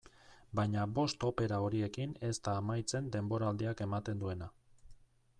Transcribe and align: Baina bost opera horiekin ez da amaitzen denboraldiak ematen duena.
Baina 0.59 0.85
bost 0.99 1.25
opera 1.27 1.59
horiekin 1.65 2.15
ez 2.29 2.33
da 2.47 2.55
amaitzen 2.61 3.11
denboraldiak 3.17 3.85
ematen 3.87 4.25
duena. 4.25 4.49